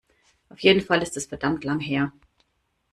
Auf 0.49 0.57
jeden 0.61 0.81
Fall 0.81 1.03
ist 1.03 1.15
es 1.15 1.27
verdammt 1.27 1.63
lang 1.63 1.79
her. 1.79 2.11